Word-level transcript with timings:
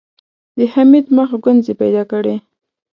د 0.57 0.59
حميد 0.73 1.05
مخ 1.17 1.29
ګونځې 1.43 1.73
پيدا 1.81 2.03
کړې. 2.11 2.35